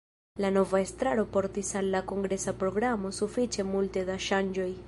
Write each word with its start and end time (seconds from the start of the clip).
La 0.43 0.49
nova 0.53 0.79
estraro 0.85 1.25
portis 1.35 1.69
al 1.83 1.91
la 1.97 2.03
kongresa 2.13 2.57
programo 2.65 3.15
sufiĉe 3.21 3.71
multe 3.73 4.09
da 4.13 4.21
ŝanĝoj. 4.31 4.71